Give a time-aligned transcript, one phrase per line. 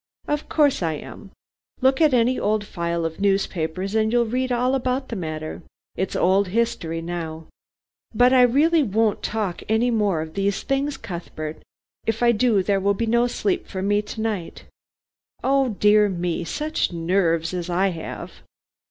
[0.27, 1.29] "Of course I am.
[1.79, 5.61] Look up any old file of newspapers and you'll read all about the matter.
[5.95, 7.45] It's old history now.
[8.11, 11.57] But I really won't talk any more of these things, Cuthbert.
[12.07, 14.63] If I do, there will be no sleep for me to night.
[15.43, 18.41] Oh dear me, such nerves as I have."